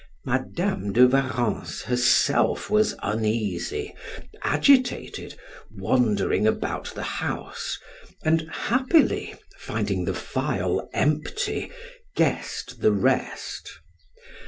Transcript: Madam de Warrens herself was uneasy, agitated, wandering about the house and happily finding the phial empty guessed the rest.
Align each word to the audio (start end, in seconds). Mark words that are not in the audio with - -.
Madam 0.25 0.93
de 0.93 1.05
Warrens 1.05 1.83
herself 1.83 2.71
was 2.71 2.95
uneasy, 3.03 3.93
agitated, 4.41 5.35
wandering 5.77 6.47
about 6.47 6.85
the 6.95 7.03
house 7.03 7.77
and 8.25 8.49
happily 8.51 9.35
finding 9.59 10.05
the 10.05 10.15
phial 10.15 10.89
empty 10.91 11.69
guessed 12.15 12.81
the 12.81 12.91
rest. 12.91 13.79